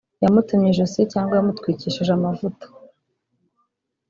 yamutemye 0.23 0.67
ijosi 0.71 0.99
cyangwa 1.13 1.33
yamutwikishije 1.37 2.11
amavuta 2.17 2.65